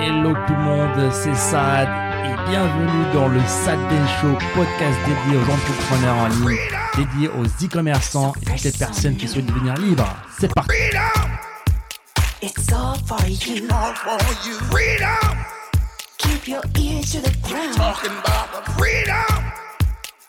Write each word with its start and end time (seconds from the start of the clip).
Hello 0.00 0.32
tout 0.46 0.52
le 0.54 0.58
monde, 0.60 1.12
c'est 1.12 1.34
Sad 1.34 1.88
et 2.24 2.50
bienvenue 2.50 3.12
dans 3.12 3.28
le 3.28 3.40
Sad 3.40 3.78
Show, 4.20 4.32
podcast 4.54 4.96
dédié 5.06 5.38
aux 5.38 5.50
entrepreneurs 5.50 6.16
en 6.16 6.28
ligne, 6.28 6.56
dédié 6.96 7.28
aux 7.28 7.44
e-commerçants 7.44 8.32
et 8.42 8.44
toutes 8.44 8.62
les 8.62 8.72
personnes 8.72 9.16
qui 9.16 9.26
souhaitent 9.26 9.46
devenir 9.46 9.74
libres. 9.74 10.06
C'est 10.38 10.52
parti. 10.54 10.70
It's 12.40 12.72
all 12.72 12.94
for 13.06 13.18
you. 13.26 13.66
all 13.72 13.94
for 13.94 14.18
you. 14.46 14.54
Freedom, 14.70 15.36
Keep 16.18 16.46
your 16.48 16.62
ear 16.78 17.00
to 17.02 17.20
the 17.20 17.36
ground. 17.48 17.74
talking 17.74 18.12
about 18.12 18.64
the 18.64 18.70
freedom. 18.72 19.52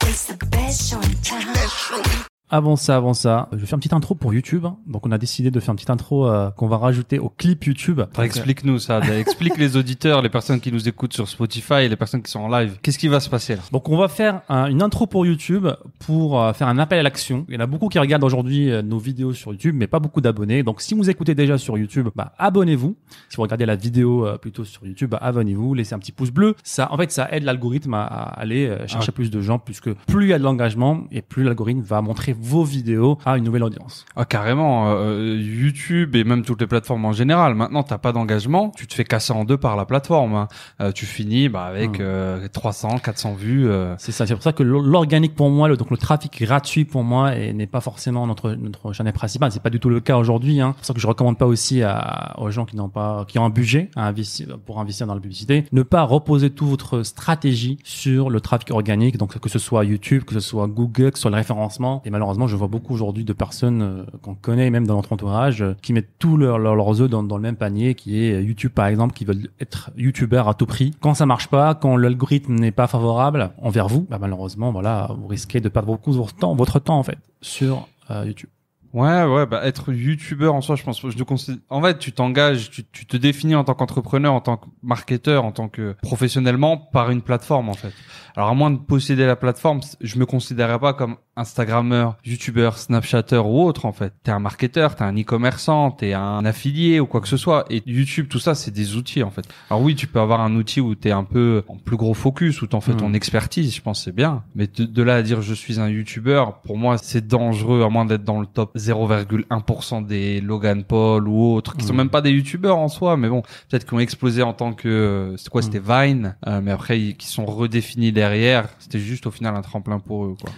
It's 0.07 0.25
the 0.25 0.45
best 0.47 0.89
show 0.89 0.99
in 1.01 1.13
town. 1.21 1.45
Let's 1.53 1.71
show 1.71 1.97
you. 1.97 2.28
Avant 2.51 2.75
ça, 2.75 2.95
avant 2.95 3.13
ça, 3.13 3.47
je 3.51 3.57
vais 3.57 3.65
faire 3.67 3.75
une 3.75 3.79
petite 3.79 3.93
intro 3.93 4.15
pour 4.15 4.33
YouTube. 4.33 4.65
Donc 4.87 5.05
on 5.05 5.11
a 5.11 5.17
décidé 5.19 5.51
de 5.51 5.59
faire 5.59 5.71
une 5.71 5.75
petite 5.75 5.91
intro 5.91 6.27
euh, 6.27 6.49
qu'on 6.49 6.67
va 6.67 6.77
rajouter 6.77 7.19
au 7.19 7.29
clip 7.29 7.63
YouTube. 7.65 8.01
Explique-nous 8.19 8.79
ça, 8.79 8.99
explique 9.19 9.57
les 9.57 9.77
auditeurs, 9.77 10.21
les 10.23 10.29
personnes 10.29 10.59
qui 10.59 10.71
nous 10.71 10.87
écoutent 10.89 11.13
sur 11.13 11.27
Spotify, 11.29 11.87
les 11.87 11.95
personnes 11.95 12.23
qui 12.23 12.31
sont 12.31 12.39
en 12.39 12.47
live. 12.47 12.77
Qu'est-ce 12.81 12.97
qui 12.97 13.07
va 13.07 13.19
se 13.19 13.29
passer 13.29 13.55
là? 13.55 13.61
Donc 13.71 13.87
on 13.89 13.97
va 13.97 14.07
faire 14.07 14.41
un- 14.49 14.65
une 14.65 14.81
intro 14.81 15.05
pour 15.05 15.25
YouTube 15.27 15.67
pour 15.99 16.41
euh, 16.41 16.53
faire 16.53 16.67
un 16.67 16.79
appel 16.79 16.97
à 16.99 17.03
l'action. 17.03 17.45
Il 17.49 17.53
y 17.53 17.57
en 17.57 17.61
a 17.61 17.67
beaucoup 17.67 17.87
qui 17.87 17.99
regardent 17.99 18.23
aujourd'hui 18.23 18.71
euh, 18.71 18.81
nos 18.81 18.97
vidéos 18.97 19.33
sur 19.33 19.51
YouTube, 19.51 19.75
mais 19.77 19.85
pas 19.87 19.99
beaucoup 19.99 20.21
d'abonnés. 20.21 20.63
Donc 20.63 20.81
si 20.81 20.95
vous 20.95 21.07
écoutez 21.09 21.35
déjà 21.35 21.59
sur 21.59 21.77
YouTube, 21.77 22.07
bah, 22.15 22.33
abonnez-vous. 22.39 22.95
Si 23.29 23.35
vous 23.35 23.43
regardez 23.43 23.67
la 23.67 23.75
vidéo 23.75 24.27
plutôt 24.41 24.65
sur 24.65 24.85
YouTube, 24.87 25.11
bah, 25.11 25.19
abonnez-vous, 25.21 25.75
laissez 25.75 25.93
un 25.93 25.99
petit 25.99 26.11
pouce 26.11 26.31
bleu. 26.31 26.55
Ça, 26.63 26.91
en 26.91 26.97
fait, 26.97 27.11
ça 27.11 27.27
aide 27.31 27.43
l'algorithme 27.43 27.93
à, 27.93 28.03
à 28.05 28.39
aller 28.39 28.75
chercher 28.87 29.09
Ah. 29.09 29.15
plus 29.19 29.29
de 29.29 29.39
gens, 29.41 29.59
puisque 29.59 29.93
plus 30.07 30.25
il 30.25 30.29
y 30.29 30.33
a 30.33 30.39
de 30.39 30.43
l'engagement 30.43 31.03
et 31.11 31.21
plus 31.21 31.43
l'algorithme 31.43 31.81
va 31.81 32.01
montrer 32.01 32.33
vos 32.41 32.63
vidéos 32.63 33.17
à 33.25 33.37
une 33.37 33.43
nouvelle 33.43 33.63
audience. 33.63 34.05
Ah 34.15 34.25
carrément, 34.25 34.91
euh, 34.91 35.35
YouTube 35.39 36.15
et 36.15 36.23
même 36.23 36.43
toutes 36.43 36.61
les 36.61 36.67
plateformes 36.67 37.05
en 37.05 37.11
général. 37.13 37.55
Maintenant, 37.55 37.83
t'as 37.83 37.97
pas 37.97 38.11
d'engagement, 38.11 38.71
tu 38.75 38.87
te 38.87 38.93
fais 38.93 39.03
casser 39.03 39.33
en 39.33 39.43
deux 39.45 39.57
par 39.57 39.75
la 39.75 39.85
plateforme. 39.85 40.35
hein. 40.35 40.47
Euh, 40.81 40.91
tu 40.91 41.05
finis 41.05 41.49
bah, 41.49 41.63
avec 41.65 41.99
Hmm. 41.99 42.01
euh, 42.01 42.47
300, 42.47 42.99
400 42.99 43.33
vues. 43.33 43.67
euh. 43.69 43.95
C'est 43.97 44.11
ça. 44.11 44.25
C'est 44.27 44.33
pour 44.33 44.43
ça 44.43 44.53
que 44.53 44.63
l'or- 44.63 44.81
l'organique 44.81 45.35
pour 45.35 45.49
moi, 45.49 45.67
le, 45.67 45.77
donc 45.77 45.89
le 45.91 45.97
trafic 45.97 46.41
gratuit 46.41 46.85
pour 46.85 47.03
moi, 47.03 47.35
n'est 47.35 47.67
pas 47.67 47.81
forcément 47.81 48.25
notre 48.27 48.51
notre 48.51 48.93
chaîne 48.93 49.11
principale. 49.11 49.51
C'est 49.51 49.61
pas 49.61 49.69
du 49.69 49.79
tout 49.79 49.89
le 49.89 49.99
cas 49.99 50.17
aujourd'hui. 50.17 50.61
Hein. 50.61 50.73
C'est 50.75 50.79
pour 50.79 50.85
ça 50.87 50.93
que 50.93 50.99
je 50.99 51.07
recommande 51.07 51.37
pas 51.37 51.45
aussi 51.45 51.81
à, 51.83 52.35
aux 52.39 52.51
gens 52.51 52.65
qui 52.65 52.75
n'ont 52.75 52.89
pas, 52.89 53.25
qui 53.27 53.39
ont 53.39 53.45
un 53.45 53.49
budget 53.49 53.89
à 53.95 54.07
investir 54.07 54.57
pour 54.65 54.79
investir 54.79 55.07
dans 55.07 55.15
la 55.15 55.19
publicité, 55.21 55.65
ne 55.71 55.81
pas 55.83 56.03
reposer 56.03 56.49
toute 56.49 56.67
votre 56.69 57.03
stratégie 57.03 57.77
sur 57.83 58.29
le 58.29 58.39
trafic 58.41 58.71
organique. 58.71 59.17
Donc 59.17 59.37
que 59.39 59.49
ce 59.49 59.59
soit 59.59 59.85
YouTube, 59.85 60.23
que 60.23 60.33
ce 60.33 60.39
soit 60.39 60.67
Google, 60.67 61.11
que 61.11 61.17
ce 61.17 61.23
soit 61.23 61.31
le 61.31 61.37
référencement. 61.37 62.01
Et 62.05 62.09
malheureusement, 62.09 62.28
je 62.47 62.55
vois 62.55 62.67
beaucoup 62.67 62.93
aujourd'hui 62.93 63.23
de 63.23 63.33
personnes 63.33 63.81
euh, 63.81 64.03
qu'on 64.21 64.35
connaît 64.35 64.69
même 64.69 64.85
dans 64.85 64.95
notre 64.95 65.13
entourage 65.13 65.61
euh, 65.61 65.75
qui 65.81 65.93
mettent 65.93 66.17
tous 66.19 66.37
leurs 66.37 66.59
leurs 66.59 67.01
œufs 67.01 67.09
dans, 67.09 67.21
le 67.21 67.41
même 67.41 67.55
panier, 67.55 67.95
qui 67.95 68.23
est 68.23 68.33
euh, 68.33 68.41
YouTube 68.41 68.71
par 68.71 68.87
exemple, 68.87 69.13
qui 69.13 69.25
veulent 69.25 69.49
être 69.59 69.91
YouTubeurs 69.97 70.47
à 70.47 70.53
tout 70.53 70.65
prix. 70.65 70.93
Quand 71.01 71.13
ça 71.13 71.25
marche 71.25 71.47
pas, 71.47 71.75
quand 71.75 71.97
l'algorithme 71.97 72.53
n'est 72.53 72.71
pas 72.71 72.87
favorable 72.87 73.51
envers 73.61 73.87
vous, 73.87 74.05
bah 74.09 74.17
malheureusement, 74.19 74.71
voilà, 74.71 75.09
vous 75.19 75.27
risquez 75.27 75.61
de 75.61 75.69
perdre 75.69 75.87
beaucoup 75.87 76.11
votre 76.11 76.35
temps, 76.35 76.55
votre 76.55 76.79
temps 76.79 76.99
en 76.99 77.03
fait, 77.03 77.17
sur 77.41 77.87
YouTube. 78.25 78.49
Ouais, 78.93 79.23
ouais, 79.25 79.45
bah 79.45 79.61
être 79.65 79.93
youtubeur 79.93 80.55
en 80.55 80.61
soi, 80.61 80.75
je 80.75 80.83
pense, 80.83 80.99
je 81.01 81.15
te 81.15 81.23
considère. 81.23 81.59
En 81.69 81.81
fait, 81.81 81.99
tu 81.99 82.11
t'engages, 82.11 82.69
tu, 82.71 82.83
tu 82.91 83.05
te 83.05 83.17
définis 83.17 83.55
en 83.55 83.63
tant 83.63 83.73
qu'entrepreneur, 83.75 84.33
en 84.33 84.41
tant 84.41 84.57
que 84.57 84.65
marketeur, 84.81 85.45
en 85.45 85.51
tant 85.51 85.67
que 85.67 85.95
professionnellement 86.01 86.77
par 86.77 87.11
une 87.11 87.21
plateforme 87.21 87.69
en 87.69 87.73
fait. 87.73 87.93
Alors 88.35 88.49
à 88.49 88.53
moins 88.53 88.71
de 88.71 88.77
posséder 88.77 89.25
la 89.25 89.35
plateforme, 89.35 89.81
je 90.01 90.17
me 90.17 90.25
considérerais 90.25 90.79
pas 90.79 90.93
comme 90.93 91.17
Instagrammeur, 91.35 92.17
youtubeur, 92.25 92.77
snapchatter 92.77 93.37
ou 93.37 93.61
autre 93.63 93.85
en 93.85 93.91
fait. 93.91 94.13
T'es 94.23 94.31
un 94.31 94.39
marketeur, 94.39 94.95
t'es 94.95 95.03
un 95.03 95.15
e-commerçant, 95.17 95.91
t'es 95.91 96.13
un 96.13 96.43
affilié 96.45 96.99
ou 96.99 97.05
quoi 97.05 97.21
que 97.21 97.27
ce 97.27 97.37
soit. 97.37 97.65
Et 97.69 97.81
YouTube, 97.85 98.27
tout 98.29 98.39
ça, 98.39 98.55
c'est 98.55 98.71
des 98.71 98.95
outils 98.97 99.23
en 99.23 99.31
fait. 99.31 99.45
Alors 99.69 99.81
oui, 99.81 99.95
tu 99.95 100.07
peux 100.07 100.19
avoir 100.19 100.41
un 100.41 100.55
outil 100.55 100.81
où 100.81 100.95
t'es 100.95 101.11
un 101.11 101.23
peu 101.23 101.63
en 101.67 101.77
plus 101.77 101.95
gros 101.97 102.13
focus, 102.13 102.61
où 102.61 102.67
t'en 102.67 102.81
fais 102.81 102.93
Mm. 102.93 102.97
ton 102.97 103.13
expertise, 103.13 103.73
je 103.75 103.81
pense 103.81 104.03
c'est 104.03 104.15
bien. 104.15 104.43
Mais 104.55 104.67
de, 104.67 104.83
de 104.85 105.03
là 105.03 105.15
à 105.15 105.21
dire 105.21 105.41
je 105.41 105.53
suis 105.53 105.79
un 105.79 105.87
youtubeur, 105.89 106.59
pour 106.61 106.77
moi 106.77 106.97
c'est 106.97 107.25
dangereux 107.27 107.83
à 107.83 107.89
moins 107.89 108.05
d'être 108.05 108.23
dans 108.23 108.39
le 108.39 108.45
top 108.47 108.71
0,1% 108.79 110.01
des 110.05 110.41
Logan 110.41 110.83
Paul 110.83 111.27
ou 111.27 111.53
autres, 111.53 111.75
qui 111.77 111.85
sont 111.85 111.93
Mm. 111.93 111.97
même 111.97 112.09
pas 112.09 112.21
des 112.21 112.31
youtubeurs 112.31 112.77
en 112.77 112.87
soi, 112.87 113.17
mais 113.17 113.29
bon, 113.29 113.41
peut-être 113.69 113.85
qu'ils 113.85 113.95
ont 113.95 113.99
explosé 113.99 114.41
en 114.43 114.53
tant 114.53 114.73
que, 114.73 115.33
c'est 115.37 115.49
quoi, 115.49 115.61
Mm. 115.61 115.63
c'était 115.63 115.79
Vine, 115.79 116.35
euh, 116.47 116.61
mais 116.63 116.71
après 116.71 116.99
ils- 116.99 117.17
qui 117.17 117.27
sont 117.27 117.45
redéfinis 117.45 118.11
derrière, 118.11 118.69
c'était 118.79 118.99
juste 118.99 119.27
au 119.27 119.31
final 119.31 119.55
un 119.55 119.61
tremplin 119.61 119.99
pour 119.99 120.25
eux 120.25 120.35
quoi. 120.41 120.51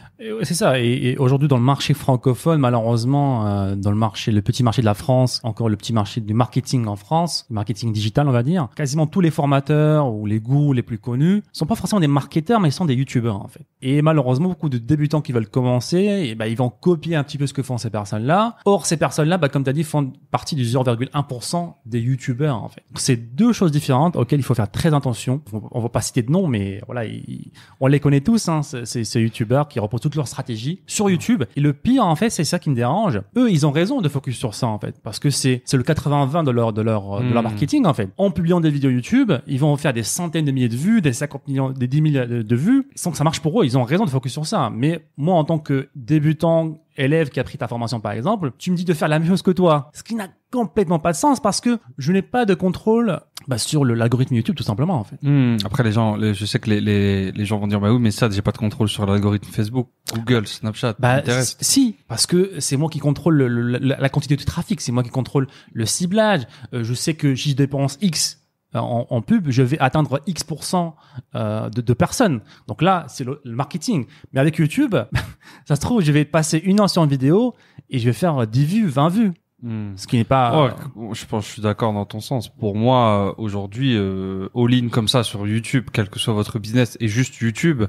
C'est 0.43 0.53
ça. 0.53 0.79
Et, 0.79 1.11
et 1.11 1.17
aujourd'hui, 1.17 1.47
dans 1.47 1.57
le 1.57 1.63
marché 1.63 1.93
francophone, 1.93 2.59
malheureusement, 2.59 3.47
euh, 3.47 3.75
dans 3.75 3.91
le 3.91 3.97
marché, 3.97 4.31
le 4.31 4.41
petit 4.41 4.63
marché 4.63 4.81
de 4.81 4.85
la 4.85 4.93
France, 4.93 5.39
encore 5.43 5.69
le 5.69 5.75
petit 5.77 5.93
marché 5.93 6.21
du 6.21 6.33
marketing 6.33 6.85
en 6.88 6.95
France, 6.95 7.45
le 7.49 7.55
marketing 7.55 7.91
digital, 7.91 8.27
on 8.27 8.31
va 8.31 8.43
dire, 8.43 8.67
quasiment 8.75 9.07
tous 9.07 9.21
les 9.21 9.31
formateurs 9.31 10.11
ou 10.13 10.25
les 10.25 10.39
gourous 10.39 10.73
les 10.73 10.83
plus 10.83 10.97
connus 10.99 11.41
sont 11.51 11.65
pas 11.65 11.75
forcément 11.75 11.99
des 11.99 12.07
marketeurs, 12.07 12.59
mais 12.59 12.69
ils 12.69 12.73
sont 12.73 12.85
des 12.85 12.93
youtubeurs 12.95 13.38
en 13.43 13.47
fait. 13.47 13.65
Et 13.81 14.02
malheureusement, 14.02 14.50
beaucoup 14.50 14.69
de 14.69 14.78
débutants 14.78 15.22
qui 15.22 15.31
veulent 15.31 15.50
commencer, 15.50 15.97
et 16.30 16.36
ben 16.36 16.46
ils 16.46 16.58
vont 16.58 16.69
copier 16.69 17.16
un 17.16 17.24
petit 17.24 17.38
peu 17.38 17.47
ce 17.47 17.53
que 17.53 17.64
font 17.64 17.78
ces 17.78 17.90
personnes-là. 17.90 18.56
Or, 18.66 18.86
ces 18.86 18.97
personnes-là, 18.97 19.38
bah, 19.38 19.50
comme 19.50 19.64
tu 19.64 19.69
as 19.69 19.74
dit, 19.74 19.84
font 19.84 20.12
partie 20.30 20.56
du 20.56 20.64
0,1% 20.64 21.74
des 21.86 22.00
youtubeurs 22.00 22.56
en 22.64 22.69
fait. 22.69 22.84
C'est 22.96 23.16
deux 23.36 23.53
choses 23.53 23.72
différentes 23.72 24.16
auxquelles 24.16 24.40
il 24.40 24.44
faut 24.44 24.53
faire 24.53 24.69
très 24.69 24.94
attention. 24.94 25.42
On- 25.72 25.80
va 25.81 25.90
pas 25.90 26.02
citer 26.02 26.22
de 26.22 26.31
nom, 26.31 26.47
mais 26.47 26.80
voilà, 26.86 27.06
ils- 27.06 27.52
on 27.80 27.88
les 27.88 28.00
connaît 28.00 28.22
tous, 28.22 28.47
hein, 28.50 28.62
ces, 28.62 29.03
ces- 29.03 29.19
youtubeurs 29.22 29.68
qui 29.68 29.80
reposent 29.80 30.02
toute 30.02 30.16
leur 30.16 30.28
stratégie 30.28 30.81
sur 30.86 31.09
YouTube. 31.09 31.44
Et 31.56 31.59
le 31.62 31.74
pire, 31.74 32.06
en 32.06 32.16
fait, 32.16 32.30
c'est 32.30 32.44
ça 32.44 32.59
qui 32.59 32.69
me 32.69 32.75
dérange. 32.75 33.19
Eux, 33.36 33.50
ils 33.52 33.66
ont 33.66 33.72
raison 33.72 34.02
de 34.02 34.09
focus 34.09 34.38
sur 34.38 34.53
ça, 34.53 34.68
en 34.68 34.78
fait, 34.80 35.00
parce 35.03 35.19
que 35.19 35.30
c'est 35.31 35.62
c'est 35.66 35.78
le 35.78 35.84
80-20 35.84 36.44
de 36.44 36.52
leur 36.52 36.72
de 36.74 36.81
leur 36.81 37.22
de 37.22 37.34
leur 37.34 37.42
Hmm. 37.42 37.46
marketing, 37.46 37.86
en 37.86 37.94
fait. 37.94 38.09
En 38.18 38.30
publiant 38.31 38.62
des 38.62 38.69
vidéos 38.69 38.92
YouTube, 38.92 39.31
ils 39.48 39.59
vont 39.59 39.75
faire 39.78 39.94
des 39.94 40.03
centaines 40.03 40.46
de 40.46 40.52
milliers 40.52 40.69
de 40.69 40.75
vues, 40.75 41.02
des 41.02 41.13
50 41.13 41.48
millions, 41.48 41.72
des 41.72 41.88
10 41.88 42.02
millions 42.02 42.28
de, 42.28 42.42
de 42.42 42.56
vues, 42.56 42.88
sans 42.96 43.12
que 43.12 43.18
ça 43.18 43.24
marche 43.24 43.40
pour 43.42 43.59
eux. 43.62 43.66
Ils 43.66 43.70
ont 43.77 43.83
raison 43.83 44.05
de 44.05 44.09
focus 44.09 44.31
sur 44.33 44.45
ça. 44.45 44.69
Mais 44.73 45.05
moi, 45.17 45.35
en 45.35 45.43
tant 45.43 45.59
que 45.59 45.89
débutant 45.95 46.77
élève 46.97 47.29
qui 47.29 47.39
a 47.39 47.43
pris 47.43 47.57
ta 47.57 47.67
formation 47.67 47.99
par 47.99 48.11
exemple, 48.11 48.51
tu 48.57 48.69
me 48.71 48.75
dis 48.75 48.83
de 48.85 48.93
faire 48.93 49.07
la 49.07 49.17
même 49.17 49.27
chose 49.27 49.41
que 49.41 49.51
toi, 49.51 49.89
ce 49.93 50.03
qui 50.03 50.13
n'a 50.15 50.27
complètement 50.51 50.99
pas 50.99 51.13
de 51.13 51.17
sens 51.17 51.39
parce 51.39 51.61
que 51.61 51.79
je 51.97 52.11
n'ai 52.11 52.21
pas 52.21 52.45
de 52.45 52.53
contrôle 52.53 53.21
bah, 53.47 53.57
sur 53.57 53.85
l'algorithme 53.85 54.35
YouTube 54.35 54.55
tout 54.55 54.63
simplement 54.63 54.95
en 54.99 55.03
fait. 55.05 55.15
Hmm, 55.23 55.55
Après 55.63 55.83
les 55.83 55.93
gens, 55.93 56.17
les- 56.17 56.33
je 56.33 56.45
sais 56.45 56.59
que 56.59 56.69
les, 56.69 56.81
les, 56.81 57.31
les 57.31 57.45
gens 57.45 57.57
vont 57.59 57.67
dire 57.67 57.79
bah 57.79 57.91
oui 57.93 57.99
mais 57.99 58.11
ça 58.11 58.29
j'ai 58.29 58.41
pas 58.41 58.51
de 58.51 58.57
contrôle 58.57 58.89
sur 58.89 59.05
l'algorithme 59.05 59.49
Facebook, 59.49 59.88
Google, 60.13 60.45
Snapchat, 60.47 60.95
Bah, 60.99 61.21
si, 61.61 61.95
parce 62.09 62.27
que 62.27 62.51
c'est 62.59 62.75
moi 62.75 62.89
qui 62.89 62.99
contrôle 62.99 63.35
le- 63.35 63.47
le- 63.47 63.77
la, 63.79 63.97
la 63.97 64.09
quantité 64.09 64.35
de 64.35 64.43
trafic, 64.43 64.81
c'est 64.81 64.91
moi 64.91 65.01
qui 65.03 65.09
contrôle 65.09 65.47
le 65.73 65.85
ciblage. 65.85 66.41
Euh, 66.73 66.83
je 66.83 66.93
sais 66.93 67.13
que 67.13 67.33
je 67.35 67.53
dépense 67.53 67.97
X 68.01 68.41
en, 68.79 69.07
en 69.09 69.21
pub, 69.21 69.49
je 69.49 69.61
vais 69.63 69.79
atteindre 69.79 70.21
X% 70.27 70.93
euh, 71.35 71.69
de, 71.69 71.81
de 71.81 71.93
personnes. 71.93 72.41
Donc 72.67 72.81
là, 72.81 73.05
c'est 73.07 73.23
le, 73.23 73.41
marketing. 73.45 74.05
Mais 74.33 74.39
avec 74.39 74.57
YouTube, 74.57 74.95
ça 75.65 75.75
se 75.75 75.81
trouve, 75.81 76.01
je 76.01 76.11
vais 76.11 76.25
passer 76.25 76.57
une 76.57 76.79
une 76.79 77.09
vidéo 77.09 77.53
et 77.89 77.99
je 77.99 78.05
vais 78.05 78.13
faire 78.13 78.47
10 78.47 78.65
vues, 78.65 78.87
20 78.87 79.09
vues. 79.09 79.33
Hmm. 79.63 79.91
Ce 79.95 80.07
qui 80.07 80.17
n'est 80.17 80.23
pas... 80.23 80.66
Ouais, 80.95 81.13
je 81.13 81.25
pense, 81.25 81.45
je 81.45 81.51
suis 81.51 81.61
d'accord 81.61 81.94
dans 81.94 82.05
ton 82.05 82.19
sens. 82.19 82.49
Pour 82.49 82.75
moi, 82.75 83.29
euh, 83.29 83.33
aujourd'hui, 83.38 83.95
euh, 83.95 84.47
all-in 84.55 84.89
comme 84.89 85.07
ça 85.07 85.23
sur 85.23 85.47
YouTube, 85.47 85.89
quel 85.94 86.09
que 86.09 86.19
soit 86.19 86.33
votre 86.33 86.57
business, 86.57 86.97
et 86.99 87.07
juste 87.07 87.35
YouTube, 87.38 87.83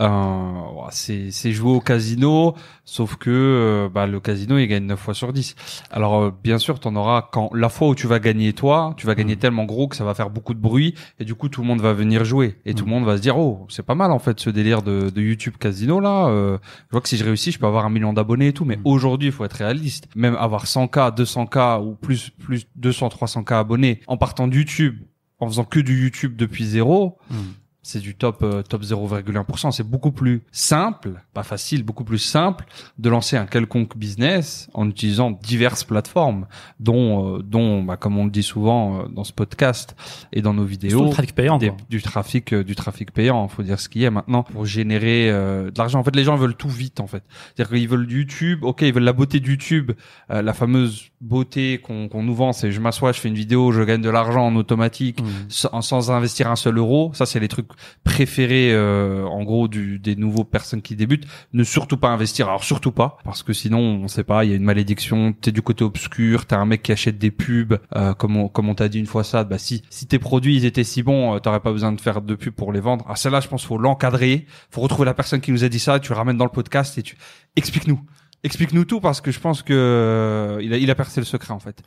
euh, 0.00 0.52
c'est 0.90 1.30
c'est 1.30 1.52
jouer 1.52 1.72
au 1.72 1.80
casino, 1.80 2.54
sauf 2.84 3.16
que 3.16 3.30
euh, 3.30 3.88
bah, 3.88 4.06
le 4.06 4.20
casino 4.20 4.58
il 4.58 4.66
gagne 4.66 4.84
9 4.86 4.98
fois 4.98 5.14
sur 5.14 5.32
10. 5.32 5.54
Alors 5.90 6.20
euh, 6.20 6.30
bien 6.42 6.58
sûr, 6.58 6.78
t'en 6.80 6.94
auras 6.96 7.28
quand 7.32 7.50
la 7.54 7.68
fois 7.68 7.88
où 7.88 7.94
tu 7.94 8.06
vas 8.06 8.18
gagner 8.18 8.52
toi, 8.52 8.94
tu 8.96 9.06
vas 9.06 9.14
gagner 9.14 9.34
Mm. 9.36 9.38
tellement 9.38 9.64
gros 9.64 9.88
que 9.88 9.96
ça 9.96 10.04
va 10.04 10.14
faire 10.14 10.30
beaucoup 10.30 10.52
de 10.54 10.60
bruit, 10.60 10.94
et 11.18 11.24
du 11.24 11.34
coup 11.34 11.48
tout 11.48 11.62
le 11.62 11.66
monde 11.66 11.80
va 11.80 11.92
venir 11.94 12.24
jouer, 12.24 12.56
et 12.66 12.74
tout 12.74 12.84
le 12.84 12.90
monde 12.90 13.04
va 13.04 13.16
se 13.16 13.22
dire 13.22 13.38
oh 13.38 13.66
c'est 13.70 13.84
pas 13.86 13.94
mal 13.94 14.10
en 14.12 14.18
fait 14.18 14.38
ce 14.40 14.50
délire 14.50 14.82
de, 14.82 15.08
de 15.10 15.20
YouTube 15.22 15.54
casino 15.58 16.00
là. 16.00 16.26
euh, 16.28 16.58
je 16.88 16.92
vois 16.92 17.00
que 17.00 17.08
si 17.08 17.16
je 17.16 17.24
réussis, 17.24 17.52
je 17.52 17.58
peux 17.58 17.66
avoir 17.66 17.86
un 17.86 17.90
million 17.90 18.12
d'abonnés 18.12 18.48
et 18.48 18.52
tout, 18.52 18.64
mais 18.64 18.78
aujourd'hui 18.84 19.28
il 19.28 19.32
faut 19.32 19.44
être 19.44 19.54
réaliste. 19.54 20.08
Même 20.14 20.36
avoir 20.36 20.66
100K, 20.66 21.13
200K 21.14 21.82
ou 21.82 21.94
plus 21.94 22.30
plus 22.30 22.66
200, 22.76 23.08
300K 23.08 23.54
abonnés 23.60 24.00
en 24.06 24.16
partant 24.16 24.48
de 24.48 24.54
YouTube, 24.56 25.00
en 25.38 25.48
faisant 25.48 25.64
que 25.64 25.80
du 25.80 26.02
YouTube 26.02 26.36
depuis 26.36 26.64
zéro, 26.64 27.18
Hmm. 27.30 27.52
C'est 27.86 28.00
du 28.00 28.16
top 28.16 28.42
euh, 28.42 28.62
top 28.62 28.82
0,1%. 28.82 29.70
C'est 29.70 29.88
beaucoup 29.88 30.10
plus 30.10 30.42
simple, 30.50 31.22
pas 31.34 31.42
facile, 31.42 31.84
beaucoup 31.84 32.02
plus 32.02 32.18
simple 32.18 32.64
de 32.98 33.08
lancer 33.08 33.36
un 33.36 33.46
quelconque 33.46 33.96
business 33.96 34.68
en 34.74 34.88
utilisant 34.88 35.30
diverses 35.30 35.84
plateformes, 35.84 36.46
dont 36.80 37.36
euh, 37.36 37.42
dont 37.42 37.82
bah, 37.82 37.96
comme 37.96 38.18
on 38.18 38.24
le 38.24 38.30
dit 38.30 38.42
souvent 38.42 39.00
euh, 39.00 39.08
dans 39.08 39.22
ce 39.22 39.32
podcast 39.32 39.94
et 40.32 40.42
dans 40.42 40.54
nos 40.54 40.64
vidéos. 40.64 41.08
trafic 41.10 41.34
payant. 41.34 41.58
des- 41.58 41.72
du 41.90 42.02
trafic 42.02 42.52
euh, 42.54 42.64
du 42.64 42.74
trafic 42.74 43.12
payant 43.12 43.46
faut 43.48 43.62
dire 43.62 43.78
ce 43.78 43.88
qu'il 43.88 44.02
y 44.02 44.06
a 44.06 44.10
maintenant 44.10 44.42
pour 44.42 44.64
générer 44.66 45.30
euh, 45.30 45.70
de 45.70 45.78
l'argent 45.78 46.00
en 46.00 46.02
fait 46.04 46.16
les 46.16 46.24
gens 46.24 46.36
veulent 46.36 46.56
tout 46.56 46.68
vite 46.70 46.98
en 47.00 47.06
fait 47.06 47.22
c'est-à-dire 47.54 47.76
qu'ils 47.76 47.88
veulent 47.88 48.10
YouTube 48.10 48.64
ok 48.64 48.80
ils 48.82 48.92
veulent 48.92 49.02
la 49.04 49.12
beauté 49.12 49.38
de 49.40 49.46
YouTube 49.46 49.92
euh, 50.30 50.40
la 50.42 50.52
fameuse 50.54 51.10
beauté 51.20 51.78
qu'on 51.78 52.08
qu'on 52.08 52.22
nous 52.22 52.34
vend 52.34 52.52
c'est 52.54 52.72
je 52.72 52.80
m'assois 52.80 53.12
je 53.12 53.20
fais 53.20 53.28
une 53.28 53.34
vidéo 53.34 53.70
je 53.72 53.82
gagne 53.82 54.00
de 54.00 54.10
l'argent 54.10 54.46
en 54.46 54.56
automatique 54.56 55.20
Hmm. 55.20 55.26
sans, 55.48 55.80
sans 55.82 56.10
investir 56.10 56.50
un 56.50 56.56
seul 56.56 56.78
euro 56.78 57.10
ça 57.14 57.26
c'est 57.26 57.38
les 57.40 57.48
trucs 57.48 57.68
préféré 58.04 58.72
euh, 58.72 59.24
en 59.24 59.42
gros 59.42 59.68
du, 59.68 59.98
des 59.98 60.16
nouveaux 60.16 60.44
personnes 60.44 60.82
qui 60.82 60.96
débutent. 60.96 61.26
Ne 61.52 61.64
surtout 61.64 61.96
pas 61.96 62.08
investir. 62.08 62.48
Alors 62.48 62.64
surtout 62.64 62.92
pas 62.92 63.18
parce 63.24 63.42
que 63.42 63.52
sinon 63.52 63.78
on 63.78 64.08
sait 64.08 64.24
pas, 64.24 64.44
il 64.44 64.50
y 64.50 64.52
a 64.52 64.56
une 64.56 64.64
malédiction. 64.64 65.32
T'es 65.32 65.52
du 65.52 65.62
côté 65.62 65.84
obscur, 65.84 66.46
t'as 66.46 66.58
un 66.58 66.66
mec 66.66 66.82
qui 66.82 66.92
achète 66.92 67.18
des 67.18 67.30
pubs. 67.30 67.78
Euh, 67.96 68.14
comme 68.14 68.36
on, 68.36 68.48
comme 68.48 68.68
on 68.68 68.74
t'a 68.74 68.88
dit 68.88 68.98
une 68.98 69.06
fois 69.06 69.24
ça, 69.24 69.44
bah 69.44 69.58
si 69.58 69.82
si 69.90 70.06
tes 70.06 70.18
produits 70.18 70.56
ils 70.56 70.64
étaient 70.64 70.84
si 70.84 71.02
bons, 71.02 71.34
euh, 71.34 71.38
t'aurais 71.38 71.60
pas 71.60 71.72
besoin 71.72 71.92
de 71.92 72.00
faire 72.00 72.20
de 72.20 72.34
pub 72.34 72.54
pour 72.54 72.72
les 72.72 72.80
vendre. 72.80 73.04
Ah 73.08 73.16
celle-là, 73.16 73.40
je 73.40 73.48
pense 73.48 73.64
faut 73.64 73.78
l'encadrer. 73.78 74.46
Faut 74.70 74.80
retrouver 74.80 75.06
la 75.06 75.14
personne 75.14 75.40
qui 75.40 75.52
nous 75.52 75.64
a 75.64 75.68
dit 75.68 75.78
ça. 75.78 76.00
Tu 76.00 76.12
le 76.12 76.16
ramènes 76.16 76.36
dans 76.36 76.44
le 76.44 76.50
podcast 76.50 76.98
et 76.98 77.02
tu 77.02 77.16
explique-nous. 77.56 78.00
Explique-nous 78.44 78.84
tout 78.84 79.00
parce 79.00 79.20
que 79.20 79.30
je 79.30 79.40
pense 79.40 79.62
que 79.62 79.72
euh, 79.74 80.58
il 80.62 80.72
a, 80.72 80.76
il 80.76 80.90
a 80.90 80.94
percé 80.94 81.20
le 81.20 81.24
secret 81.26 81.52
en 81.52 81.58
fait. 81.58 81.82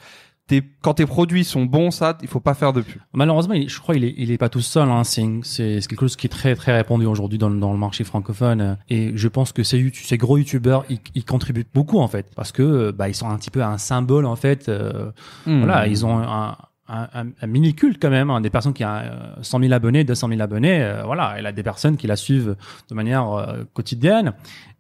Tes, 0.48 0.64
quand 0.82 0.94
tes 0.96 1.06
produits 1.06 1.44
sont 1.44 1.66
bons, 1.66 1.92
ça, 1.92 2.18
il 2.22 2.28
faut 2.30 2.40
pas 2.40 2.54
faire 2.54 2.72
de 2.72 2.80
pub. 2.82 3.02
Malheureusement, 3.14 3.54
il- 3.54 3.68
je 3.70 3.80
crois 3.82 3.94
qu'il 3.96 4.06
est, 4.06 4.14
il 4.18 4.32
est 4.32 4.38
pas 4.38 4.48
tout 4.48 4.62
seul. 4.62 4.90
Hein. 4.90 5.04
C'est, 5.04 5.26
c'est 5.44 5.82
c'est 5.82 5.88
quelque 5.90 6.00
chose 6.00 6.16
qui 6.16 6.26
est 6.28 6.30
très 6.30 6.56
très 6.56 6.74
répandu 6.74 7.06
aujourd'hui 7.06 7.38
dans, 7.38 7.50
le- 7.50 7.60
dans 7.60 7.74
le 7.74 7.78
marché 7.78 8.04
francophone. 8.06 8.78
Et 8.90 9.12
je 9.16 9.28
pense 9.28 9.52
que 9.52 9.62
ces, 9.64 9.92
ces 9.94 10.18
gros 10.18 10.38
youtubeurs, 10.38 10.86
ils, 10.90 11.00
ils 11.16 11.26
contribuent 11.26 11.66
beaucoup 11.74 12.00
en 12.00 12.08
fait, 12.08 12.28
parce 12.34 12.52
que 12.54 12.64
euh, 12.64 12.92
bah, 12.94 13.10
ils 13.10 13.14
sont 13.16 13.30
un 13.30 13.38
petit 13.38 13.52
peu 13.52 13.62
un 13.62 13.78
symbole 13.78 14.26
en 14.26 14.36
fait. 14.38 14.70
euh, 14.70 15.12
Hmm. 15.46 15.60
Voilà, 15.60 15.86
ils 15.88 16.06
ont 16.06 16.18
un, 16.18 16.58
un, 16.88 17.10
un- 17.14 17.28
un 17.42 17.48
mini 17.48 17.76
culte 17.76 18.02
quand 18.02 18.10
même. 18.10 18.30
hein, 18.30 18.40
des 18.40 18.50
personnes 18.50 18.74
qui 18.74 18.86
ont 18.86 18.88
euh, 18.90 19.36
100 19.42 19.60
000 19.60 19.74
abonnés, 19.74 20.06
200 20.06 20.30
000 20.30 20.40
abonnés. 20.42 20.82
euh, 20.82 21.04
voilà, 21.04 21.36
elle 21.38 21.46
a 21.46 21.52
des 21.52 21.64
personnes 21.64 21.98
qui 21.98 22.08
la 22.08 22.16
suivent 22.16 22.56
de 22.90 22.96
manière 22.96 23.30
euh, 23.34 23.64
quotidienne. 23.74 24.34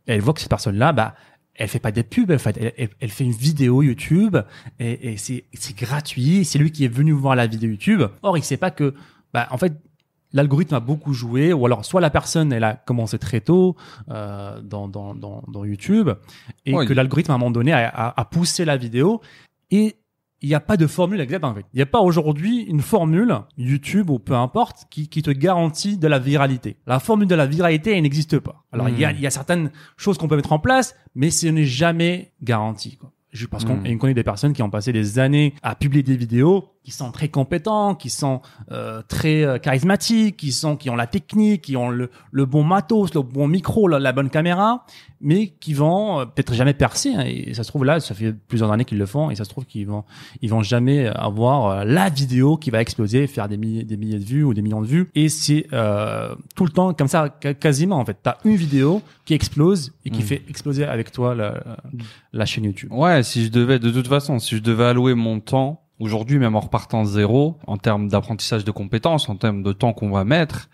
Et 0.07 0.13
elle 0.13 0.21
voit 0.21 0.33
que 0.33 0.39
cette 0.39 0.49
personne-là, 0.49 0.93
bah, 0.93 1.13
elle 1.57 1.67
fait 1.67 1.79
pas 1.79 1.91
des 1.91 2.03
pubs, 2.03 2.31
en 2.31 2.37
fait, 2.37 2.57
elle, 2.59 2.73
elle- 2.77 2.89
elle 2.99 3.09
fait 3.09 3.23
une 3.23 3.31
vidéo 3.31 3.81
YouTube 3.83 4.37
et, 4.79 5.13
et 5.13 5.17
c'est 5.17 5.43
gratuit. 5.75 6.45
C'est 6.45 6.59
lui 6.59 6.71
qui 6.71 6.85
est 6.85 6.93
venu 6.93 7.11
voir 7.11 7.35
la 7.35 7.47
vidéo 7.47 7.69
YouTube. 7.71 8.03
Or, 8.21 8.37
il 8.37 8.43
sait 8.43 8.57
pas 8.57 8.71
que, 8.71 8.93
bah, 9.33 9.47
en 9.51 9.57
fait, 9.57 9.73
l'algorithme 10.33 10.75
a 10.75 10.79
beaucoup 10.79 11.13
joué, 11.13 11.53
ou 11.53 11.65
alors 11.65 11.85
soit 11.85 12.01
la 12.01 12.09
personne 12.09 12.51
elle 12.51 12.63
a 12.65 12.73
commencé 12.75 13.17
très 13.17 13.39
tôt 13.41 13.75
euh, 14.09 14.61
dans, 14.61 14.87
dans, 14.89 15.15
dans, 15.15 15.41
dans 15.47 15.63
YouTube 15.63 16.09
et 16.65 16.73
que 16.85 16.93
l'algorithme 16.93 17.31
à 17.31 17.35
un 17.35 17.37
moment 17.37 17.49
donné 17.51 17.71
a, 17.71 17.87
a, 17.87 18.19
a 18.21 18.25
poussé 18.25 18.65
la 18.65 18.75
vidéo 18.77 19.21
et 19.71 19.95
il 20.41 20.49
n'y 20.49 20.55
a 20.55 20.59
pas 20.59 20.77
de 20.77 20.85
formule 20.87 21.19
exacte. 21.21 21.45
Il 21.73 21.77
n'y 21.77 21.81
a 21.81 21.85
pas 21.87 21.99
aujourd'hui 21.99 22.61
une 22.63 22.81
formule 22.81 23.35
YouTube 23.57 24.09
ou 24.09 24.19
peu 24.19 24.35
importe 24.35 24.85
qui, 24.89 25.07
qui 25.09 25.21
te 25.21 25.31
garantit 25.31 25.97
de 25.97 26.07
la 26.07 26.19
viralité. 26.19 26.77
La 26.85 26.99
formule 26.99 27.27
de 27.27 27.35
la 27.35 27.45
viralité 27.47 27.95
elle 27.95 28.03
n'existe 28.03 28.39
pas. 28.39 28.63
Alors 28.71 28.89
il 28.89 28.99
y, 28.99 29.05
a, 29.05 29.11
Hmm. 29.13 29.17
y 29.19 29.25
a 29.27 29.31
certaines 29.31 29.71
choses 29.97 30.17
qu'on 30.17 30.27
peut 30.27 30.35
mettre 30.35 30.53
en 30.53 30.59
place, 30.59 30.95
mais 31.15 31.31
ce 31.31 31.47
n'est 31.47 31.65
jamais 31.65 32.33
garanti. 32.43 32.97
Quoi. 32.97 33.11
Je- 33.31 33.45
Parce 33.45 33.65
qu'on 33.65 33.79
on 33.85 33.97
connaît 33.97 34.13
des 34.13 34.23
personnes 34.23 34.53
qui 34.53 34.63
ont 34.63 34.69
passé 34.69 34.93
des 34.93 35.19
années 35.19 35.53
à 35.63 35.75
publier 35.75 36.01
des 36.03 36.15
vidéos, 36.17 36.69
qui 36.87 36.93
sont 36.93 37.11
très 37.11 37.27
compétents, 37.27 37.95
qui 37.95 38.09
sont 38.09 38.39
euh, 38.71 39.01
très 39.09 39.43
euh, 39.43 39.57
charismatiques, 39.59 40.37
qui 40.37 40.53
sont 40.53 40.77
qui 40.77 40.89
ont 40.89 40.95
la 40.95 41.05
technique, 41.05 41.63
qui 41.63 41.75
ont 41.75 41.89
le, 41.89 42.09
le 42.31 42.45
bon 42.45 42.63
matos, 42.63 43.13
le 43.13 43.21
bon 43.23 43.45
micro, 43.45 43.89
la, 43.89 43.99
la 43.99 44.13
bonne 44.13 44.29
caméra, 44.29 44.85
mais 45.19 45.49
qui 45.59 45.73
vont 45.73 46.21
euh, 46.21 46.25
peut-être 46.25 46.53
jamais 46.53 46.73
percer. 46.73 47.13
hein. 47.13 47.25
et 47.25 47.53
ça 47.53 47.63
se 47.63 47.67
trouve 47.67 47.83
là, 47.83 47.99
ça 47.99 48.15
fait 48.15 48.31
plusieurs 48.31 48.71
années 48.71 48.85
qu'ils 48.85 48.99
le 48.99 49.05
font, 49.05 49.29
et 49.29 49.35
ça 49.35 49.43
se 49.43 49.49
trouve 49.49 49.65
qu'ils 49.65 49.85
vont 49.85 50.05
ils 50.41 50.49
vont 50.49 50.63
jamais 50.63 51.07
avoir 51.07 51.65
euh, 51.65 51.83
la 51.83 52.07
vidéo 52.07 52.55
qui 52.55 52.69
va 52.69 52.79
exploser, 52.79 53.27
faire 53.27 53.49
des 53.49 53.57
milliers 53.57 53.83
des 53.83 53.97
milliers 53.97 54.19
de 54.19 54.23
vues 54.23 54.45
ou 54.45 54.53
des 54.53 54.61
millions 54.61 54.81
de 54.81 54.87
vues. 54.87 55.09
Et 55.13 55.27
c'est 55.27 55.67
euh, 55.73 56.33
tout 56.55 56.63
le 56.63 56.71
temps 56.71 56.93
comme 56.93 57.09
ça, 57.09 57.27
quasiment 57.27 57.97
en 57.97 58.05
fait. 58.05 58.15
T'as 58.23 58.37
une 58.45 58.55
vidéo 58.55 59.01
qui 59.25 59.33
explose 59.33 59.91
et 60.05 60.09
qui 60.09 60.21
Mm. 60.21 60.25
fait 60.25 60.41
exploser 60.47 60.85
avec 60.85 61.11
toi 61.11 61.35
la, 61.35 61.61
la 62.31 62.45
chaîne 62.45 62.63
YouTube. 62.63 62.93
Ouais, 62.93 63.23
si 63.23 63.43
je 63.43 63.49
devais, 63.51 63.77
de 63.77 63.91
toute 63.91 64.07
façon, 64.07 64.39
si 64.39 64.55
je 64.55 64.61
devais 64.61 64.85
allouer 64.85 65.15
mon 65.15 65.41
temps, 65.41 65.81
aujourd'hui, 65.99 66.39
même 66.39 66.55
en 66.55 66.59
repartant 66.59 67.03
de 67.03 67.07
zéro, 67.07 67.57
en 67.67 67.77
termes 67.77 68.07
d'apprentissage 68.07 68.63
de 68.63 68.71
compétences, 68.71 69.29
en 69.29 69.35
termes 69.35 69.63
de 69.63 69.73
temps 69.73 69.93
qu'on 69.93 70.09
va 70.09 70.23
mettre, 70.23 70.69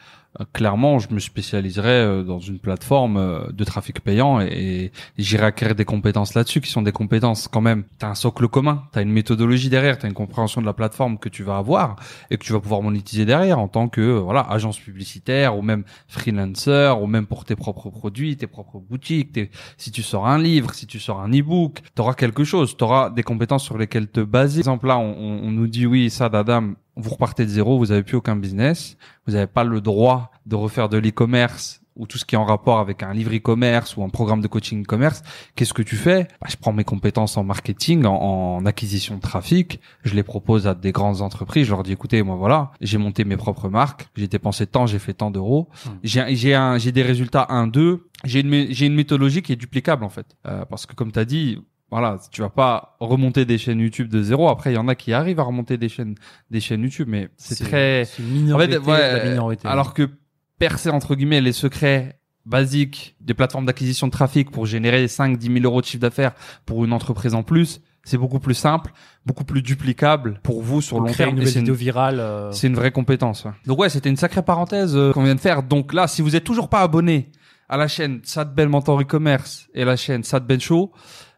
clairement, 0.52 1.00
je 1.00 1.14
me 1.14 1.20
spécialiserais 1.20 1.90
euh, 1.90 2.24
dans 2.24 2.40
une 2.40 2.60
plateforme 2.60 3.18
euh, 3.18 3.52
de 3.52 3.64
trafic 3.64 4.00
payant 4.02 4.40
et, 4.42 4.92
j'irai 5.18 5.46
acquérir 5.46 5.76
des 5.76 5.86
compétences 5.86 6.34
là-dessus, 6.34 6.62
qui 6.62 6.70
sont 6.72 6.82
des 6.82 6.92
compétences 6.92 7.48
quand 7.48 7.62
même. 7.62 7.84
T'as 8.00 8.10
un 8.10 8.16
socle 8.16 8.48
commun, 8.48 8.84
t'as 8.92 9.02
une 9.02 9.12
méthodologie 9.12 9.70
derrière, 9.70 9.98
t'as 9.98 10.08
une 10.08 10.14
compréhension 10.14 10.62
de 10.62 10.66
la 10.66 10.74
plateforme 10.74 11.18
que 11.18 11.30
tu 11.30 11.44
vas 11.44 11.58
avoir 11.58 11.98
et 12.32 12.38
que 12.38 12.44
tu 12.44 12.54
vas 12.54 12.60
pouvoir 12.60 12.82
monétiser 12.82 13.26
derrière 13.26 13.60
en 13.60 13.68
tant 13.68 13.88
que 13.88 14.02
euh, 14.02 14.20
voilà 14.20 14.42
agence 14.42 14.80
publicitaire 14.80 15.58
ou 15.58 15.62
même 15.62 15.84
freelancer 16.08 16.94
ou 17.00 17.06
même 17.08 17.26
pour 17.28 17.46
tes 17.46 17.56
propres 17.56 17.90
produits, 17.90 18.36
tes 18.38 18.48
propres 18.48 18.80
boutiques, 18.80 19.34
tes 19.34 19.52
si 19.78 19.92
tu 19.92 20.02
sors 20.02 20.28
un 20.28 20.40
livre, 20.40 20.74
si 20.74 20.88
tu 20.88 21.00
sors 21.00 21.20
un 21.22 21.30
e-book, 21.32 21.82
tu 21.96 22.02
auras 22.02 22.14
quelque 22.14 22.44
chose, 22.44 22.76
tu 22.76 22.84
auras 22.84 23.10
des 23.10 23.24
compétences 23.24 23.64
sur 23.64 23.78
lesquelles 23.78 24.08
te 24.08 24.22
baser. 24.22 24.64
Par 24.64 24.74
exemple, 24.74 24.88
là, 24.88 24.98
on- 24.98 25.14
on 25.44 25.52
nous 25.52 25.68
dit 25.68 25.86
oui, 25.86 26.10
ça, 26.10 26.30
d'Adam, 26.30 26.74
vous 26.95 27.10
repartez 27.10 27.45
de 27.45 27.50
zéro, 27.50 27.78
vous 27.78 27.92
avez 27.92 28.04
plus 28.04 28.18
aucun 28.18 28.36
business, 28.36 28.98
vous 29.25 29.34
n'avez 29.34 29.48
pas 29.48 29.63
le 29.63 29.81
droit 29.81 30.31
de 30.45 30.56
refaire 30.56 30.90
de 30.90 30.98
l'e-commerce 30.98 31.81
ou 31.95 32.07
tout 32.07 32.18
ce 32.18 32.25
qui 32.25 32.34
est 32.34 32.38
en 32.40 32.45
rapport 32.45 32.80
avec 32.80 33.04
un 33.04 33.13
livre 33.13 33.36
e-commerce 33.36 33.95
ou 33.98 34.04
un 34.04 34.10
programme 34.10 34.42
de 34.42 34.48
coaching 34.48 34.84
e-commerce. 34.84 35.22
Qu'est-ce 35.56 35.74
que 35.74 35.84
tu 35.84 35.95
fais? 35.95 36.24
Bah, 36.42 36.48
Je 36.50 36.56
prends 36.57 36.74
mes 36.74 36.84
compétences 36.84 37.38
en 37.38 37.44
marketing, 37.44 38.06
en, 38.06 38.16
en 38.16 38.66
acquisition 38.66 39.16
de 39.16 39.22
trafic, 39.22 39.80
je 40.04 40.16
les 40.16 40.24
propose 40.24 40.66
à 40.68 40.74
des 40.74 40.92
grandes 40.92 41.22
entreprises, 41.22 41.66
je 41.68 41.72
leur 41.72 41.84
dis 41.84 41.92
écoutez, 41.92 42.24
moi 42.24 42.36
voilà, 42.36 42.72
j'ai 42.81 42.98
monté 42.98 43.25
mes 43.25 43.38
propres 43.38 43.69
marques, 43.69 44.07
j'ai 44.16 44.28
dépensé 44.28 44.66
tant, 44.66 44.88
j'ai 44.88 45.00
fait 45.00 45.13
tant 45.13 45.30
d'euros, 45.30 45.69
j'ai 46.04 46.36
j'ai 46.36 46.92
des 46.92 47.04
résultats 47.04 47.46
1 47.50 47.68
2 47.68 48.07
j'ai 48.24 48.39
une 48.39 48.72
j'ai 48.72 48.86
une 48.86 48.96
méthodologie 48.96 49.42
qui 49.42 49.51
est 49.54 49.57
duplicable 49.57 50.04
en 50.04 50.10
fait. 50.10 50.25
Euh, 50.48 50.66
parce 50.66 50.86
que 50.86 50.96
comme 50.96 51.12
tu 51.12 51.19
as 51.19 51.25
dit 51.25 51.60
voilà 51.94 52.18
tu 52.31 52.42
vas 52.42 52.50
pas 52.50 52.95
remonter 53.00 53.45
des 53.45 53.57
chaînes 53.57 53.80
YouTube 53.80 54.10
de 54.10 54.22
zéro 54.24 54.50
après 54.50 54.72
il 54.72 54.75
y 54.75 54.78
en 54.78 54.88
a 54.88 54.95
qui 54.95 55.13
arrivent 55.13 55.40
à 55.40 55.44
remonter 55.44 55.78
des 55.78 55.90
chaînes 55.90 56.16
des 56.50 56.60
chaînes 56.60 56.81
YouTube 56.81 57.07
mais 57.10 57.30
c'est 57.38 57.63
très 57.63 58.06
c'est 58.06 58.22
une 58.24 58.30
minorité, 58.31 58.78
en 58.78 58.84
fait, 58.84 58.92
ouais, 58.92 59.18
la 59.24 59.30
minorité. 59.30 59.68
alors 59.68 59.94
que 59.94 60.10
percer 60.57 60.90
entre 60.90 61.16
guillemets 61.16 61.42
les 61.42 61.51
secrets 61.54 62.19
basiques 62.45 63.16
des 63.22 63.34
plateformes 63.34 63.66
d'acquisition 63.66 64.07
de 64.07 64.12
trafic 64.12 64.51
pour 64.51 64.66
générer 64.66 65.07
5 65.07 65.38
10 65.38 65.48
000 65.54 65.60
euros 65.66 65.81
de 65.81 65.86
chiffre 65.86 66.01
d'affaires 66.01 66.34
pour 66.66 66.84
une 66.84 66.92
entreprise 66.94 67.36
en 67.36 67.44
plus 67.44 67.80
c'est 68.04 68.18
beaucoup 68.18 68.39
plus 68.39 68.54
simple 68.54 68.92
beaucoup 69.25 69.46
plus 69.46 69.62
duplicable 69.62 70.39
pour 70.44 70.62
vous 70.62 70.81
sur 70.81 71.00
le 71.00 71.06
long 71.07 71.13
créer 71.13 71.28
terme 71.28 71.39
une 71.39 71.46
c'est 71.48 71.60
une- 71.62 71.72
virale. 71.72 72.19
euh, 72.19 72.51
c'est 72.51 72.68
une 72.68 72.75
vraie 72.75 72.92
compétence. 72.92 73.46
ouais. 73.46 73.51
Donc 73.66 73.80
ouais, 73.80 73.88
c'était 73.89 74.10
une 74.10 74.18
sacrée 74.18 74.42
parenthèse 74.44 74.94
euh, 74.98 75.13
qu'on 75.13 75.24
vient 75.24 75.36
de 75.36 75.39
faire. 75.39 75.63
Donc 75.63 75.94
là, 75.94 76.07
si 76.07 76.22
vous 76.22 76.36
êtes 76.36 76.44
toujours 76.44 76.68
pas 76.68 76.81
abonné 76.81 77.31
à 77.74 77.78
la 77.78 77.88
chaîne 77.88 78.20
Sad 78.24 78.54
Ben 78.54 78.70
Mentor 78.70 79.02
e-commerce 79.02 79.68
et 79.74 79.84
la 79.84 79.96
chaîne 79.96 80.24
Sad 80.24 80.46
Ben 80.46 80.62
Show, 80.62 80.92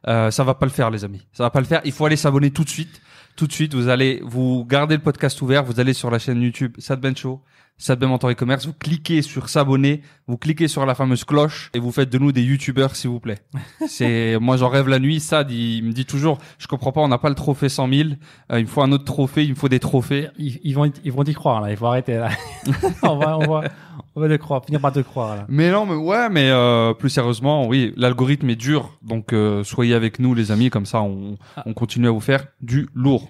euh, 0.05 0.31
ça 0.31 0.43
va 0.43 0.53
pas 0.53 0.65
le 0.65 0.71
faire, 0.71 0.91
les 0.91 1.05
amis. 1.05 1.25
Ça 1.31 1.43
va 1.43 1.49
pas 1.49 1.61
le 1.61 1.65
faire. 1.65 1.79
Il 1.85 1.93
faut 1.93 2.05
aller 2.05 2.17
s'abonner 2.17 2.51
tout 2.51 2.65
de 2.65 2.69
suite. 2.69 3.01
Tout 3.37 3.47
de 3.47 3.53
suite, 3.53 3.73
vous 3.73 3.87
allez 3.87 4.21
vous 4.21 4.65
gardez 4.65 4.95
le 4.95 5.01
podcast 5.01 5.41
ouvert, 5.41 5.63
vous 5.63 5.79
allez 5.79 5.93
sur 5.93 6.11
la 6.11 6.19
chaîne 6.19 6.41
YouTube 6.41 6.75
Sad 6.77 6.99
Ben 6.99 7.15
Show, 7.15 7.41
Sad 7.77 7.99
Ben 7.99 8.09
Mentor 8.09 8.31
e-commerce, 8.31 8.65
vous 8.65 8.73
cliquez 8.73 9.21
sur 9.21 9.47
s'abonner, 9.47 10.01
vous 10.27 10.37
cliquez 10.37 10.67
sur 10.67 10.85
la 10.85 10.93
fameuse 10.93 11.23
cloche 11.23 11.69
et 11.73 11.79
vous 11.79 11.93
faites 11.93 12.09
de 12.09 12.17
nous 12.17 12.33
des 12.33 12.43
youtubeurs, 12.43 12.97
s'il 12.97 13.11
vous 13.11 13.21
plaît. 13.21 13.39
C'est 13.87 14.37
moi, 14.39 14.57
j'en 14.57 14.67
rêve 14.67 14.89
la 14.89 14.99
nuit. 14.99 15.21
Sad, 15.21 15.49
il, 15.51 15.83
me 15.83 15.93
dit 15.93 16.05
toujours, 16.05 16.37
je 16.59 16.67
comprends 16.67 16.91
pas, 16.91 16.99
on 16.99 17.07
n'a 17.07 17.17
pas 17.17 17.29
le 17.29 17.35
trophée 17.35 17.69
100 17.69 17.93
000. 17.93 18.09
Euh, 18.51 18.59
il 18.59 18.63
me 18.63 18.69
faut 18.69 18.81
un 18.81 18.91
autre 18.91 19.05
trophée, 19.05 19.45
il 19.45 19.51
me 19.51 19.55
faut 19.55 19.69
des 19.69 19.79
trophées. 19.79 20.27
ils, 20.37 20.59
ils 20.63 20.75
vont 20.75 20.91
ils 21.05 21.13
vont 21.13 21.23
y 21.23 21.33
croire 21.33 21.61
là. 21.61 21.71
Il 21.71 21.77
faut 21.77 21.87
arrêter 21.87 22.15
là. 22.15 22.29
on 23.03 23.17
va 23.17 23.37
on 23.37 23.47
va 23.47 23.63
on 24.15 24.21
va 24.21 24.29
te 24.29 24.35
croire, 24.35 24.63
finir 24.65 24.79
par 24.79 24.93
te 24.93 24.99
croire 24.99 25.35
là. 25.35 25.45
Mais 25.49 25.71
non, 25.71 25.85
mais 25.85 25.95
ouais, 25.95 26.29
mais 26.29 26.49
euh, 26.49 26.93
plus 26.93 27.09
sérieusement, 27.09 27.67
oui, 27.67 27.93
l'algorithme 27.97 28.49
est 28.49 28.55
dur, 28.55 28.97
donc 29.01 29.33
euh, 29.33 29.63
soyez 29.63 29.93
avec 29.93 30.19
nous, 30.19 30.33
les 30.33 30.51
amis, 30.51 30.69
comme 30.69 30.85
ça, 30.85 31.01
on, 31.01 31.37
on 31.65 31.73
continue 31.73 32.07
à 32.07 32.11
vous 32.11 32.21
faire 32.21 32.47
du 32.61 32.87
lourd. 32.93 33.29